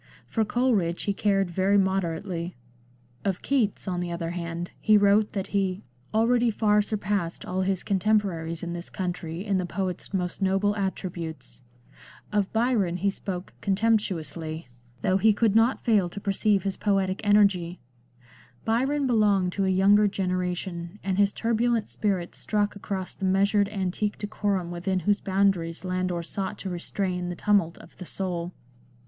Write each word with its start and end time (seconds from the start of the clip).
For 0.25 0.43
Coleridge 0.43 1.03
he 1.03 1.13
cared 1.13 1.51
very 1.51 1.77
moder 1.77 2.19
ately. 2.19 2.55
Of 3.23 3.43
Keats, 3.43 3.87
on 3.87 3.99
the 3.99 4.11
other 4.11 4.31
hand, 4.31 4.71
he 4.79 4.97
wrote 4.97 5.33
that 5.33 5.49
he" 5.53 5.83
already 6.11 6.49
far 6.49 6.81
surpassed 6.81 7.45
all 7.45 7.61
his 7.61 7.83
contemporaries 7.83 8.63
in 8.63 8.73
this 8.73 8.89
country 8.89 9.45
in 9.45 9.59
the 9.59 9.65
poet's 9.67 10.11
most 10.11 10.41
noble 10.41 10.75
attributes." 10.75 11.61
Of 12.33 12.51
Byion 12.51 12.97
he 12.97 13.11
spoke 13.11 13.53
contemptuously, 13.61 14.53
LANDOR. 14.53 14.57
xvii 14.67 15.01
though 15.03 15.17
he 15.17 15.33
could 15.33 15.55
not 15.55 15.85
fail 15.85 16.09
to 16.09 16.19
perceive 16.19 16.63
his 16.63 16.77
poetic 16.77 17.21
energy. 17.23 17.79
Byron 18.65 19.05
belonged 19.05 19.51
to 19.51 19.65
a 19.65 19.69
younger 19.69 20.07
generation, 20.07 20.97
and 21.03 21.19
his 21.19 21.31
turbulent 21.31 21.87
spirit 21.87 22.33
struck 22.33 22.75
across 22.75 23.13
the 23.13 23.25
measured 23.25 23.69
antique 23.69 24.17
decorum 24.17 24.71
within 24.71 25.01
whose 25.01 25.21
boundaries 25.21 25.85
Landor 25.85 26.23
sought 26.23 26.57
to 26.57 26.71
restrain 26.71 27.29
the 27.29 27.35
tumult 27.35 27.77
of 27.77 27.95
the 27.97 28.05
soul. 28.07 28.51